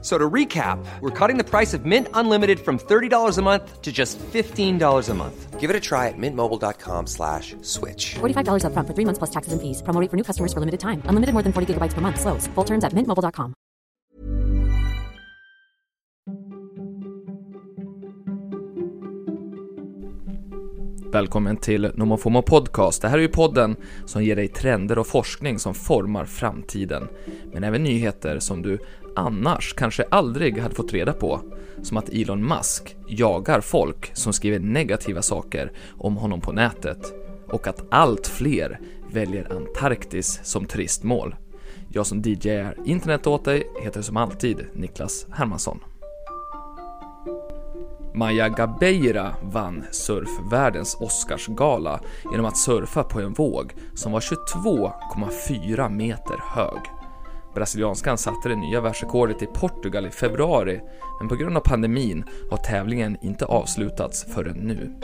[0.00, 3.90] So to recap, we're cutting the price of Mint Unlimited from $30 a month to
[3.90, 5.58] just $15 a month.
[5.58, 8.14] Give it a try at mintmobile.com slash switch.
[8.20, 9.82] $45 upfront for three months plus taxes and fees.
[9.82, 11.02] Promo rate for new customers for limited time.
[11.06, 12.20] Unlimited more than 40 gigabytes per month.
[12.20, 12.46] Slows.
[12.54, 13.54] Full terms at mintmobile.com.
[21.12, 23.02] Välkommen till NomoFomo Podcast.
[23.02, 23.76] Det här är ju podden
[24.06, 27.08] som ger dig trender och forskning som formar framtiden.
[27.52, 28.78] Men även nyheter som du
[29.18, 31.40] annars kanske aldrig hade fått reda på.
[31.82, 37.12] Som att Elon Musk jagar folk som skriver negativa saker om honom på nätet.
[37.48, 38.80] Och att allt fler
[39.12, 41.36] väljer Antarktis som turistmål.
[41.92, 45.80] Jag som DJar internet åt dig heter som alltid Niklas Hermansson.
[48.14, 56.36] Maja Gabeira vann surfvärldens Oscarsgala genom att surfa på en våg som var 22,4 meter
[56.54, 56.97] hög.
[57.54, 60.80] Brasilianskan satte det nya världsrekordet i Portugal i februari,
[61.20, 64.94] men på grund av pandemin har tävlingen inte avslutats förrän nu.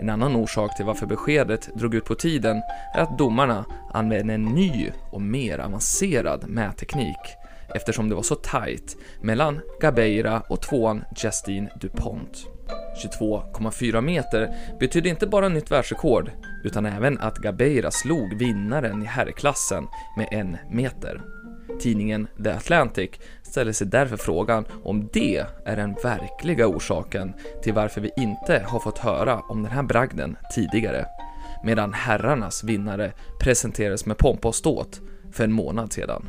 [0.00, 2.62] En annan orsak till varför beskedet drog ut på tiden
[2.94, 7.36] är att domarna använde en ny och mer avancerad mätteknik
[7.74, 12.46] eftersom det var så tajt mellan Gabeira och tvåan Justine DuPont.
[13.20, 16.30] 22,4 meter betydde inte bara nytt världsrekord
[16.64, 21.22] utan även att Gabeira slog vinnaren i herrklassen med en meter.
[21.80, 23.10] Tidningen The Atlantic
[23.42, 28.80] ställer sig därför frågan om det är den verkliga orsaken till varför vi inte har
[28.80, 31.06] fått höra om den här bragden tidigare,
[31.64, 35.00] medan herrarnas vinnare presenterades med pompa och ståt
[35.32, 36.26] för en månad sedan.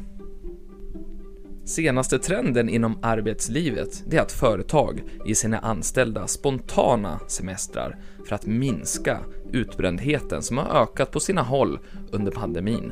[1.65, 9.19] Senaste trenden inom arbetslivet är att företag ger sina anställda spontana semestrar för att minska
[9.51, 11.79] utbrändheten som har ökat på sina håll
[12.11, 12.91] under pandemin.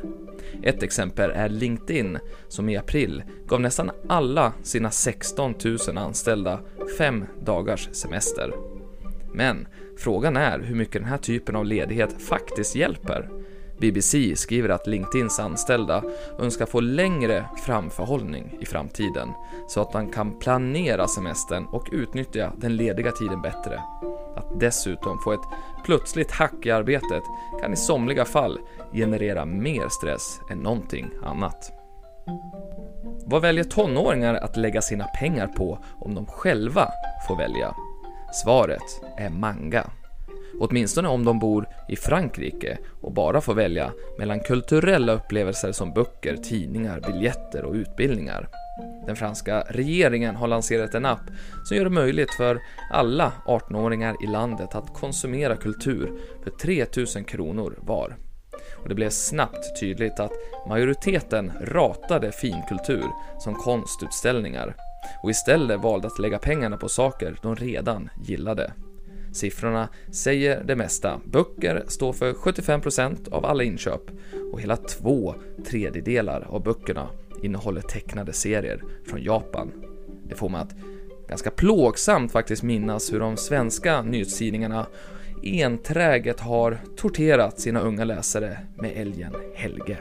[0.62, 2.18] Ett exempel är LinkedIn
[2.48, 5.54] som i april gav nästan alla sina 16
[5.88, 6.60] 000 anställda
[6.98, 8.52] fem dagars semester.
[9.34, 9.66] Men
[9.98, 13.28] frågan är hur mycket den här typen av ledighet faktiskt hjälper.
[13.80, 16.02] BBC skriver att LinkedIns anställda
[16.38, 19.28] önskar få längre framförhållning i framtiden
[19.68, 23.80] så att man kan planera semestern och utnyttja den lediga tiden bättre.
[24.40, 25.48] Att dessutom få ett
[25.84, 27.22] plötsligt hack i arbetet
[27.60, 28.58] kan i somliga fall
[28.92, 31.72] generera mer stress än någonting annat.
[33.24, 36.88] Vad väljer tonåringar att lägga sina pengar på om de själva
[37.28, 37.74] får välja?
[38.44, 39.90] Svaret är manga.
[40.60, 46.36] Åtminstone om de bor i Frankrike och bara får välja mellan kulturella upplevelser som böcker,
[46.36, 48.48] tidningar, biljetter och utbildningar.
[49.06, 51.30] Den franska regeringen har lanserat en app
[51.64, 52.60] som gör det möjligt för
[52.90, 56.12] alla 18-åringar i landet att konsumera kultur
[56.44, 58.16] för 3000 kronor var.
[58.82, 60.32] Och det blev snabbt tydligt att
[60.68, 63.04] majoriteten ratade finkultur
[63.38, 64.74] som konstutställningar
[65.22, 68.72] och istället valde att lägga pengarna på saker de redan gillade.
[69.32, 71.20] Siffrorna säger det mesta.
[71.24, 74.02] Böcker står för 75% av alla inköp
[74.52, 75.34] och hela två
[75.66, 77.08] tredjedelar av böckerna
[77.42, 79.72] innehåller tecknade serier från Japan.
[80.24, 80.74] Det får mig att
[81.28, 84.86] ganska plågsamt faktiskt minnas hur de svenska nyhetstidningarna
[85.42, 89.98] enträget har torterat sina unga läsare med älgen Helge.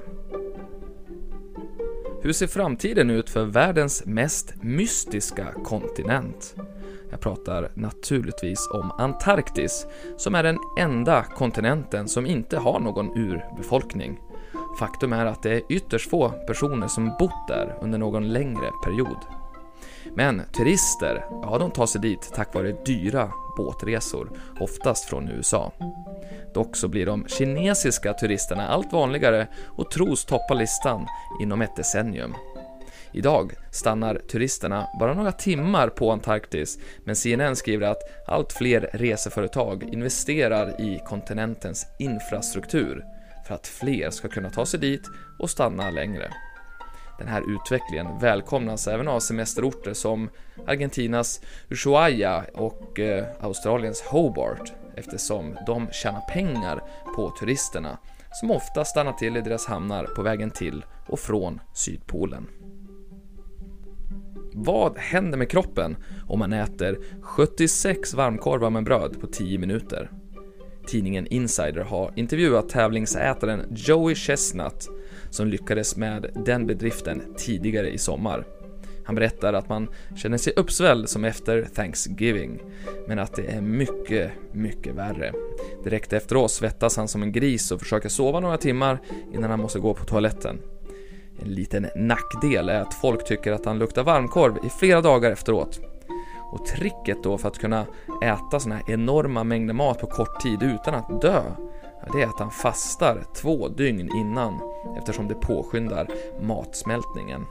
[2.21, 6.55] Hur ser framtiden ut för världens mest mystiska kontinent?
[7.11, 14.19] Jag pratar naturligtvis om Antarktis, som är den enda kontinenten som inte har någon urbefolkning.
[14.79, 19.17] Faktum är att det är ytterst få personer som bott där under någon längre period.
[20.15, 24.29] Men turister, ja de tar sig dit tack vare dyra båtresor,
[24.59, 25.71] oftast från USA.
[26.53, 29.47] Dock så blir de kinesiska turisterna allt vanligare
[29.77, 31.07] och tros toppa listan
[31.41, 32.35] inom ett decennium.
[33.11, 39.83] Idag stannar turisterna bara några timmar på Antarktis, men CNN skriver att allt fler reseföretag
[39.83, 43.05] investerar i kontinentens infrastruktur
[43.49, 45.09] för att fler ska kunna ta sig dit
[45.39, 46.33] och stanna längre.
[47.17, 50.29] Den här utvecklingen välkomnas även av semesterorter som
[50.67, 56.81] Argentinas Ushuaia och eh, Australiens Hobart eftersom de tjänar pengar
[57.15, 57.97] på turisterna
[58.31, 62.47] som ofta stannar till i deras hamnar på vägen till och från Sydpolen.
[64.53, 65.97] Vad händer med kroppen
[66.27, 70.11] om man äter 76 varmkorvar med bröd på 10 minuter?
[70.89, 74.89] Tidningen Insider har intervjuat tävlingsätaren Joey Chestnut
[75.29, 78.45] som lyckades med den bedriften tidigare i sommar.
[79.05, 82.61] Han berättar att man känner sig uppsvälld som efter Thanksgiving,
[83.07, 85.33] men att det är mycket, mycket värre.
[85.83, 88.99] Direkt efteråt svettas han som en gris och försöker sova några timmar
[89.33, 90.59] innan han måste gå på toaletten.
[91.41, 95.88] En liten nackdel är att folk tycker att han luktar varmkorv i flera dagar efteråt.
[96.51, 97.85] Och tricket då för att kunna
[98.23, 101.41] äta såna här enorma mängder mat på kort tid utan att dö,
[102.13, 104.59] det är att han fastar två dygn innan
[104.97, 106.07] eftersom det påskyndar
[106.41, 107.45] matsmältningen.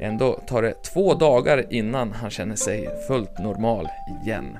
[0.00, 3.88] Ändå tar det två dagar innan han känner sig fullt normal
[4.24, 4.58] igen.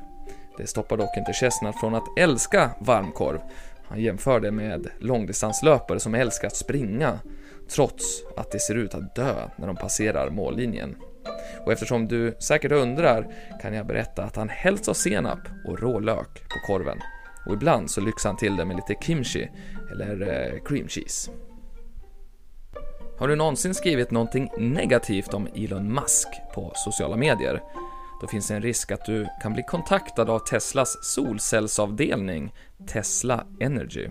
[0.58, 3.40] Det stoppar dock inte Chesnard från att älska varmkorv.
[3.84, 7.18] Han jämför det med långdistanslöpare som älskar att springa
[7.68, 8.04] trots
[8.36, 10.96] att det ser ut att dö när de passerar mållinjen.
[11.60, 13.26] Och eftersom du säkert undrar
[13.62, 16.98] kan jag berätta att han helst har senap och rålök på korven.
[17.46, 19.50] Och ibland så lyxar han till det med lite kimchi
[19.92, 21.30] eller eh, cream cheese.
[23.18, 27.62] Har du någonsin skrivit någonting negativt om Elon Musk på sociala medier?
[28.20, 32.52] Då finns det en risk att du kan bli kontaktad av Teslas solcellsavdelning
[32.86, 34.08] Tesla Energy.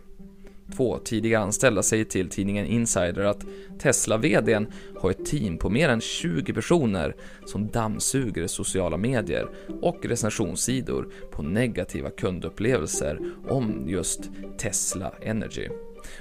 [0.76, 3.46] Två tidiga anställda säger till tidningen Insider att
[3.80, 4.68] Tesla-VDn
[5.00, 7.16] har ett team på mer än 20 personer
[7.46, 9.50] som dammsuger sociala medier
[9.82, 15.70] och recensionssidor på negativa kundupplevelser om just Tesla Energy.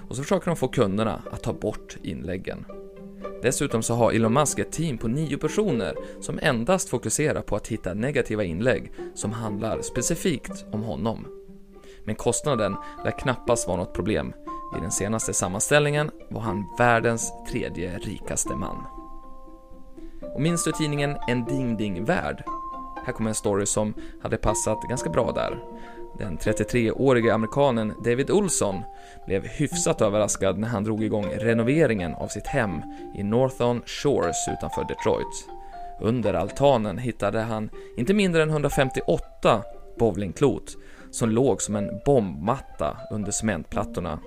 [0.09, 2.65] Och så försöker de få kunderna att ta bort inläggen.
[3.43, 7.69] Dessutom så har Elon Musk ett team på nio personer som endast fokuserar på att
[7.69, 11.27] hitta negativa inlägg som handlar specifikt om honom.
[12.05, 14.33] Men kostnaden lär knappast vara något problem.
[14.77, 18.87] I den senaste sammanställningen var han världens tredje rikaste man.
[20.35, 22.45] Och minns du tidningen En Ding Ding Värld?
[23.07, 25.59] Här kommer en story som hade passat ganska bra där.
[26.19, 28.83] Den 33-årige amerikanen David Olson
[29.27, 32.83] blev hyfsat överraskad när han drog igång renoveringen av sitt hem
[33.15, 35.49] i Northon Shores utanför Detroit.
[36.01, 39.63] Under altanen hittade han inte mindre än 158
[39.99, 40.77] bowlingklot
[41.11, 44.19] som låg som en bombmatta under cementplattorna.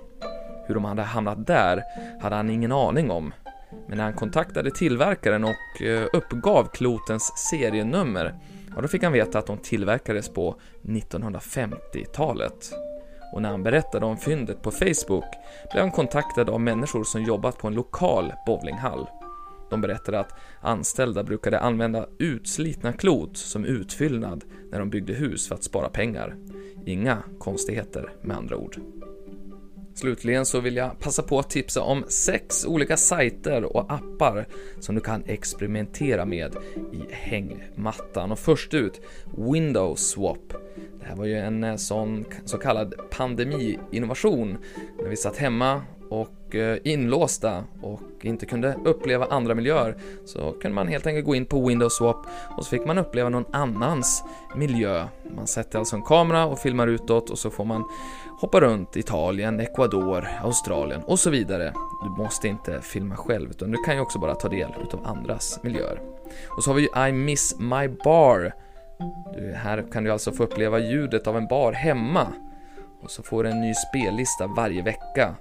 [0.66, 1.82] Hur de hade hamnat där
[2.20, 3.32] hade han ingen aning om.
[3.88, 8.34] Men när han kontaktade tillverkaren och eh, uppgav klotens serienummer,
[8.74, 12.72] ja då fick han veta att de tillverkades på 1950-talet.
[13.32, 15.24] Och när han berättade om fyndet på Facebook
[15.72, 19.06] blev han kontaktad av människor som jobbat på en lokal bowlinghall.
[19.70, 25.54] De berättade att anställda brukade använda utslitna klot som utfyllnad när de byggde hus för
[25.54, 26.36] att spara pengar.
[26.86, 28.95] Inga konstigheter med andra ord.
[29.96, 34.46] Slutligen så vill jag passa på att tipsa om sex olika sajter och appar
[34.80, 36.56] som du kan experimentera med
[36.92, 38.32] i hängmattan.
[38.32, 39.00] Och först ut,
[39.36, 40.52] Windows Swap.
[41.00, 44.58] Det här var ju en eh, sån så kallad pandemi-innovation
[45.02, 45.82] när vi satt hemma
[46.20, 51.34] och eh, inlåsta och inte kunde uppleva andra miljöer så kunde man helt enkelt gå
[51.34, 52.26] in på Windows Swap
[52.56, 54.24] och så fick man uppleva någon annans
[54.56, 55.06] miljö.
[55.36, 57.84] Man sätter alltså en kamera och filmar utåt och så får man
[58.40, 61.72] hoppa runt Italien, Ecuador, Australien och så vidare.
[62.02, 65.60] Du måste inte filma själv utan du kan ju också bara ta del av andras
[65.62, 66.00] miljöer.
[66.56, 68.52] Och så har vi ju I Miss My Bar.
[69.34, 72.26] Du, här kan du alltså få uppleva ljudet av en bar hemma
[73.02, 75.34] och så får du en ny spellista varje vecka.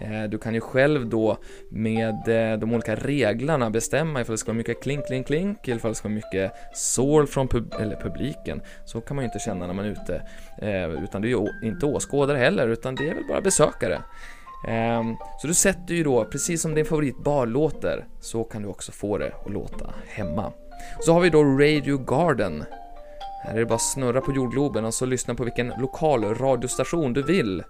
[0.00, 4.52] Eh, du kan ju själv då med eh, de olika reglerna bestämma ifall det ska
[4.52, 8.60] vara mycket klink, klink, klink ifall det ska vara mycket sorl från pub eller publiken.
[8.84, 10.22] Så kan man ju inte känna när man är ute.
[10.58, 14.02] Eh, utan du är ju inte åskådare heller, utan det är väl bara besökare.
[14.68, 18.92] Ehm, så du sätter ju då, precis som din favoritbar låter, så kan du också
[18.92, 20.52] få det att låta hemma.
[21.00, 22.64] Så har vi då Radio Garden.
[23.44, 27.12] Här är det bara att snurra på jordgloben och så lyssna på vilken lokal radiostation
[27.12, 27.62] du vill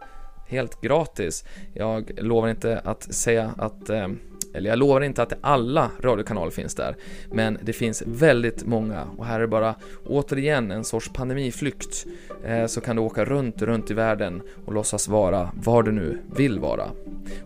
[0.53, 1.45] helt gratis.
[1.75, 4.09] Jag lovar inte att säga att eh,
[4.55, 6.97] eller jag lovar inte att alla radiokanaler finns där,
[7.31, 9.75] men det finns väldigt många och här är det bara
[10.07, 12.07] återigen en sorts pandemiflykt.
[12.45, 16.19] Eh, så kan du åka runt, runt i världen och låtsas vara var du nu
[16.37, 16.91] vill vara.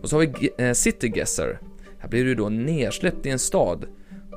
[0.01, 1.59] Och så har vi eh, City Guesser.
[1.99, 3.85] Här blir du då nersläppt i en stad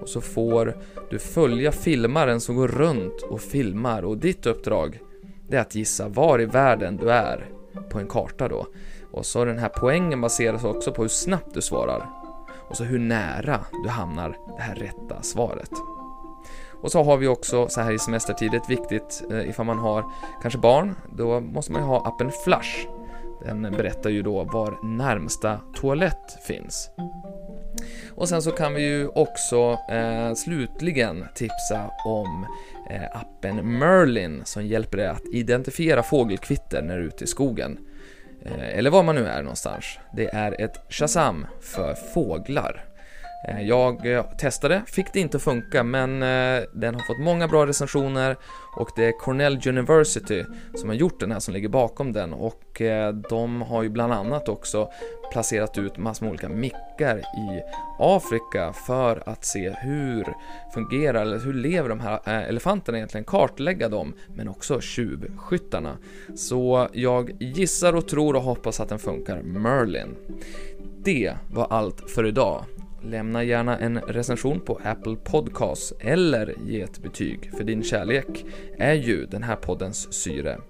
[0.00, 0.76] och så får
[1.10, 4.98] du följa filmaren som går runt och filmar och ditt uppdrag
[5.48, 7.48] det är att gissa var i världen du är
[7.90, 8.66] på en karta då.
[9.12, 12.10] Och så den här poängen baseras också på hur snabbt du svarar
[12.68, 15.70] och så hur nära du hamnar det här rätta svaret.
[16.82, 20.04] Och så har vi också så här i semestertidet viktigt eh, ifall man har
[20.42, 22.86] kanske barn, då måste man ju ha appen Flash.
[23.44, 26.90] Den berättar ju då var närmsta toalett finns.
[28.14, 32.46] Och sen så kan vi ju också eh, slutligen tipsa om
[32.90, 37.78] Eh, appen Merlin som hjälper dig att identifiera fågelkvitter när du är ute i skogen.
[38.42, 39.98] Eh, eller var man nu är någonstans.
[40.12, 42.84] Det är ett Shazam för fåglar.
[43.48, 47.66] Eh, jag eh, testade, fick det inte funka, men eh, den har fått många bra
[47.66, 48.36] recensioner
[48.76, 50.44] och det är Cornell University
[50.74, 52.82] som har gjort den här som ligger bakom den och
[53.30, 54.90] de har ju bland annat också
[55.32, 57.62] placerat ut massor med olika mickar i
[57.98, 60.34] Afrika för att se hur
[60.74, 65.96] fungerar, eller hur lever de här elefanterna egentligen, kartlägga dem, men också tjuvskyttarna.
[66.36, 70.16] Så jag gissar och tror och hoppas att den funkar, Merlin.
[71.04, 72.64] Det var allt för idag.
[73.02, 78.44] Lämna gärna en recension på Apple Podcasts eller ge ett betyg, för din kärlek
[78.78, 80.60] är ju den här poddens syre.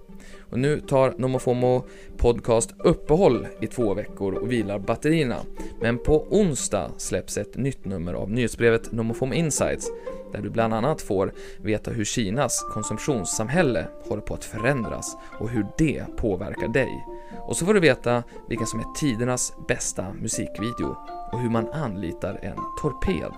[0.51, 1.85] Och nu tar Nomofomo
[2.17, 5.37] Podcast uppehåll i två veckor och vilar batterierna.
[5.81, 9.91] Men på onsdag släpps ett nytt nummer av nyhetsbrevet Nomofomo Insights
[10.33, 11.33] där du bland annat får
[11.63, 17.05] veta hur Kinas konsumtionssamhälle håller på att förändras och hur det påverkar dig.
[17.39, 20.97] Och så får du veta vilken som är tidernas bästa musikvideo
[21.33, 23.33] och hur man anlitar en torped.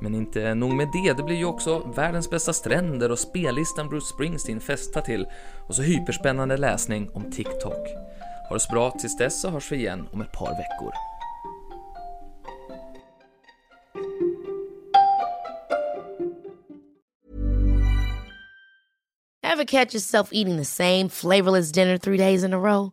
[0.00, 4.06] Men inte nog med det, det blir ju också världens bästa stränder och spellistan Bruce
[4.06, 5.26] Springsteen festar till
[5.68, 7.88] och så hyperspännande läsning om TikTok.
[8.48, 10.92] Ha det så bra tills dess så hörs vi igen om ett par veckor.
[19.42, 22.92] Ever catch yourself eating the same flavorless dinner three days in a row?